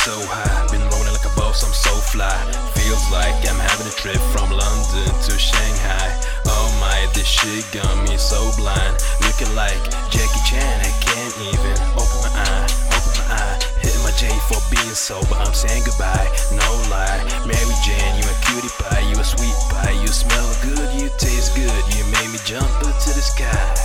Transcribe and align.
so 0.00 0.16
high. 0.32 0.64
Been 0.72 0.80
rolling 0.80 1.12
like 1.12 1.28
a 1.28 1.34
boss, 1.36 1.60
I'm 1.60 1.76
so 1.76 1.92
fly. 2.08 2.32
Feels 2.72 3.04
like 3.12 3.36
I'm 3.44 3.60
having 3.60 3.84
a 3.84 3.96
trip 4.00 4.20
from 4.32 4.48
London 4.48 5.12
to 5.28 5.32
Shanghai. 5.36 6.08
Oh 6.48 6.68
my, 6.80 7.04
this 7.12 7.28
shit 7.28 7.68
got 7.68 7.92
me 8.08 8.16
so 8.16 8.40
blind. 8.56 8.96
Looking 9.20 9.52
like 9.52 9.76
Jackie 10.08 10.40
Chan, 10.48 10.76
I 10.80 10.92
can't 11.04 11.36
even 11.52 11.76
open 12.00 12.18
my 12.24 12.32
eye, 12.32 12.68
open 12.96 13.12
my 13.12 13.26
eye. 13.44 13.56
Hitting 13.84 14.00
my 14.00 14.12
J 14.16 14.32
for 14.48 14.60
being 14.72 14.96
sober, 14.96 15.36
I'm 15.36 15.52
saying 15.52 15.84
goodbye, 15.84 16.32
no 16.56 16.68
lie. 16.88 17.20
Mary 17.44 17.76
Jane, 17.84 18.16
you 18.16 18.24
a 18.24 18.36
cutie 18.48 18.72
pie, 18.80 19.04
you 19.04 19.20
a 19.20 19.24
sweet 19.24 19.56
pie. 19.68 20.00
You 20.00 20.08
smell 20.08 20.48
good, 20.64 20.88
you 20.96 21.12
taste 21.20 21.52
good, 21.52 21.82
you 21.92 22.08
made 22.08 22.32
me 22.32 22.40
jump 22.48 22.72
up 22.88 22.96
to 23.04 23.10
the 23.12 23.20
sky. 23.20 23.79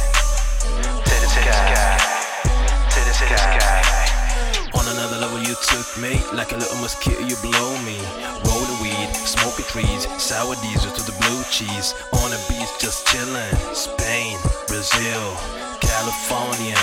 On 4.85 4.91
another 4.91 5.17
level, 5.17 5.39
you 5.39 5.55
took 5.65 5.97
me 5.97 6.21
like 6.37 6.51
a 6.51 6.57
little 6.57 6.77
mosquito. 6.77 7.17
You 7.25 7.35
blow 7.41 7.73
me, 7.81 7.97
rolling 8.45 8.77
weed, 8.85 9.09
smoking 9.17 9.65
trees, 9.65 10.05
sour 10.21 10.53
diesel 10.61 10.93
to 10.93 11.01
the 11.09 11.15
blue 11.25 11.41
cheese. 11.49 11.97
On 12.21 12.29
the 12.29 12.37
beach, 12.45 12.69
just 12.77 13.07
chillin'. 13.07 13.49
Spain, 13.73 14.37
Brazil, 14.67 15.33
California, 15.81 16.77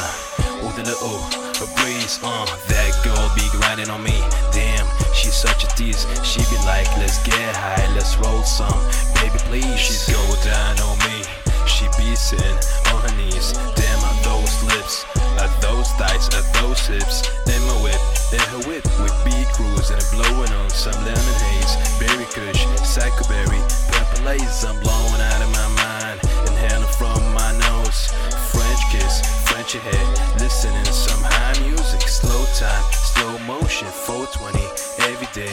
with 0.67 0.83
a 0.83 0.87
little 0.91 1.15
a 1.63 1.67
breeze. 1.79 2.19
Uh, 2.27 2.43
that 2.67 2.91
girl 3.07 3.31
be 3.39 3.47
grinding 3.55 3.89
on 3.89 4.03
me. 4.03 4.19
Damn, 4.51 4.83
she's 5.15 5.39
such 5.39 5.63
a 5.63 5.69
tease. 5.79 6.03
She 6.27 6.43
be 6.51 6.59
like, 6.67 6.91
let's 6.99 7.23
get 7.23 7.55
high, 7.55 7.87
let's 7.95 8.19
roll 8.19 8.43
some, 8.43 8.83
baby, 9.15 9.39
please. 9.47 9.79
She's 9.79 10.11
go 10.11 10.19
down 10.43 10.75
on 10.91 10.99
me. 11.07 11.23
She 11.71 11.87
be 11.95 12.17
sitting 12.19 12.59
on 12.91 12.99
her 13.07 13.15
knees. 13.15 13.55
Damn, 13.79 14.03
those 14.27 14.59
lips, 14.67 15.07
are 15.39 15.55
those 15.63 15.87
thighs, 15.95 16.27
are 16.35 16.47
those 16.59 16.83
hips. 16.83 17.32
Kush, 22.33 22.65
psychoberry, 22.81 23.61
purple 23.93 24.25
lace. 24.25 24.65
I'm 24.65 24.79
blowing 24.81 25.21
out 25.21 25.43
of 25.45 25.51
my 25.53 25.69
mind, 25.77 26.19
inhaling 26.49 26.89
from 26.97 27.21
my 27.35 27.53
nose. 27.61 28.09
French 28.53 28.81
kiss, 28.91 29.21
French 29.49 29.73
hair, 29.73 30.05
listening 30.41 30.83
to 30.85 30.93
some 30.93 31.21
high 31.23 31.61
music. 31.61 32.01
Slow 32.09 32.45
time, 32.57 32.85
slow 32.93 33.39
motion, 33.45 33.89
420. 33.89 34.65
Every 35.13 35.29
day, 35.37 35.53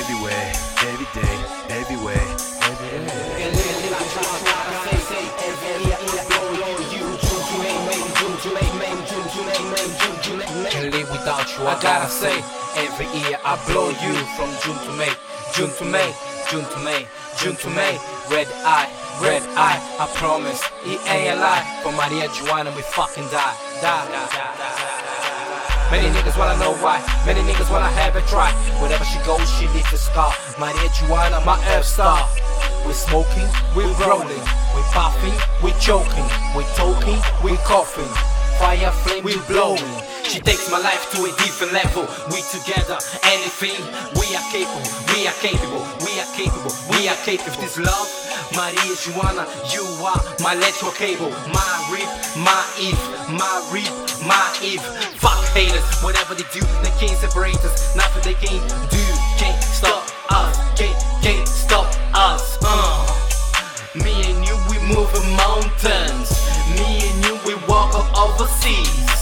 everywhere, 0.00 0.48
every 0.88 1.08
day, 1.12 1.36
everywhere, 1.68 2.24
everywhere. 2.72 3.44
Can't 10.70 10.90
live 10.92 11.10
without 11.10 11.46
you, 11.52 11.66
I 11.66 11.78
gotta 11.80 12.08
say. 12.08 12.42
Every 12.76 13.06
year 13.20 13.38
I 13.44 13.54
blow 13.68 13.88
you 13.90 14.14
from 14.36 14.50
June 14.64 14.78
to 14.86 14.92
May, 14.96 15.12
June 15.54 15.70
to 15.78 15.84
May, 15.84 16.12
June 16.50 16.64
to 16.66 16.78
May, 16.80 17.06
June 17.38 17.54
to 17.54 17.70
May. 17.70 17.94
Red 18.28 18.48
eye, 18.66 18.90
red 19.22 19.40
eye, 19.54 19.78
I 20.02 20.10
promise. 20.18 20.58
It 20.82 20.98
ain't 21.06 21.38
a. 21.38 21.62
For 21.78 21.94
Maria 21.94 22.26
Joanna, 22.34 22.74
we 22.74 22.82
fucking 22.82 23.30
die. 23.30 23.54
Die, 23.78 24.04
die, 24.10 24.28
die, 24.34 24.54
die. 24.58 25.90
Many 25.94 26.10
niggas 26.10 26.36
wanna 26.36 26.58
know 26.58 26.74
why. 26.82 26.98
Many 27.24 27.38
niggas 27.46 27.70
wanna 27.70 27.86
have 27.86 28.16
it 28.16 28.26
try. 28.26 28.50
Wherever 28.82 29.04
she 29.04 29.22
goes, 29.22 29.46
she 29.54 29.68
leaves 29.70 29.92
a 29.92 29.96
scar. 29.96 30.34
Maria 30.58 30.90
Joanna, 30.90 31.38
my 31.46 31.54
F 31.70 31.84
star. 31.84 32.26
We're 32.84 32.92
smoking, 32.92 33.46
we're 33.76 33.94
rolling, 34.02 34.42
we're 34.74 34.90
puffing, 34.90 35.38
we're 35.62 35.78
choking, 35.78 36.26
we're 36.50 36.66
talking, 36.74 37.22
we're 37.46 37.62
coughing. 37.62 38.10
Fire 38.58 38.92
flame, 39.02 39.24
we're 39.24 39.42
blowing. 39.46 39.82
She 40.24 40.40
takes 40.40 40.70
my 40.70 40.78
life 40.78 41.10
to 41.12 41.24
a 41.24 41.30
different 41.42 41.72
level. 41.72 42.06
We 42.30 42.42
together, 42.50 42.98
anything. 43.22 43.78
We 44.18 44.34
are 44.34 44.46
capable, 44.50 44.82
we 45.12 45.26
are 45.26 45.38
capable, 45.42 45.82
we 46.02 46.18
are 46.18 46.30
capable, 46.34 46.72
we 46.90 47.08
are 47.08 47.18
capable. 47.26 47.60
This 47.60 47.78
love, 47.78 48.08
Maria 48.54 48.94
Joanna, 49.02 49.46
you 49.70 49.84
are 50.02 50.20
my 50.40 50.54
electro 50.54 50.90
cable, 50.90 51.30
my 51.52 51.72
rip, 51.90 52.08
my 52.38 52.62
Eve, 52.80 52.98
my 53.30 53.54
rip, 53.70 53.90
my 54.26 54.42
Eve. 54.62 54.82
Fuck 55.18 55.44
haters, 55.54 55.84
whatever 56.02 56.34
they 56.34 56.46
do, 56.52 56.60
they 56.82 56.94
can't 56.98 57.18
separate 57.18 57.58
us. 57.62 57.94
Nothing 57.96 58.22
they 58.22 58.38
can 58.38 58.58
do, 58.90 59.02
can't 59.38 59.62
stop 59.62 60.02
us, 60.30 60.56
can't, 60.78 60.96
can't 61.22 61.48
stop 61.48 61.86
us. 62.14 62.58
Uh. 62.62 63.24
Me 63.94 64.10
and 64.26 64.44
you, 64.44 64.58
we 64.68 64.76
moving 64.90 65.36
mountains. 65.36 66.34
Me 66.74 66.98
and 67.06 67.24
you, 67.24 67.33
we 67.33 67.33
overseas. 68.34 69.14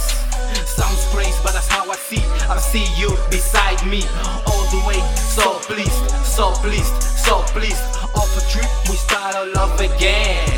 Sounds 0.65 1.05
crazy, 1.13 1.37
but 1.43 1.53
that's 1.53 1.69
how 1.69 1.89
I 1.91 1.97
see. 1.97 2.25
I 2.49 2.59
see 2.59 2.87
you 2.97 3.11
beside 3.31 3.81
me 3.87 4.03
all 4.47 4.65
the 4.73 4.81
way. 4.87 5.01
So 5.17 5.61
pleased, 5.69 6.11
so 6.25 6.53
pleased, 6.65 7.03
so 7.03 7.43
pleased. 7.53 7.83
Off 8.17 8.33
a 8.37 8.43
trip, 8.51 8.69
we 8.89 8.97
start 8.97 9.35
all 9.37 9.49
love 9.53 9.79
again. 9.81 10.49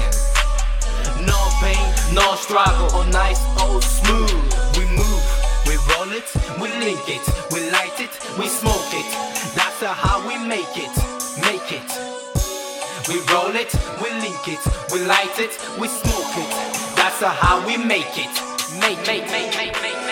No 1.27 1.39
pain, 1.63 1.83
no 2.15 2.35
struggle, 2.37 2.87
all 2.95 3.05
nice, 3.11 3.43
all 3.59 3.81
smooth. 3.81 4.31
We 4.79 4.85
move, 4.95 5.25
we 5.67 5.75
roll 5.95 6.11
it, 6.15 6.29
we 6.61 6.69
link 6.79 7.03
it, 7.09 7.25
we 7.51 7.71
light 7.71 7.99
it, 7.99 8.13
we 8.39 8.47
smoke 8.47 8.91
it. 8.95 9.09
That's 9.55 9.83
how 9.83 10.23
we 10.27 10.39
make 10.47 10.75
it, 10.77 10.95
make 11.43 11.71
it. 11.75 11.91
We 13.09 13.21
roll 13.35 13.55
it, 13.55 13.75
we 14.03 14.11
link 14.23 14.47
it, 14.49 14.63
we 14.93 15.05
light 15.05 15.39
it, 15.39 15.59
we 15.79 15.89
smoke 15.89 16.35
it. 16.39 16.75
That's 16.97 17.21
how 17.21 17.65
we 17.67 17.77
make 17.77 18.17
it. 18.17 18.44
Make, 18.73 19.07
make, 19.07 19.31
make, 19.31 19.57
make, 19.57 19.83
make. 19.83 20.04